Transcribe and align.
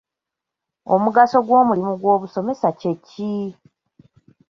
Omugaso 0.93 1.37
gw’omulimu 1.45 1.93
gobusoomesa 2.01 2.67
kyeki? 2.79 3.35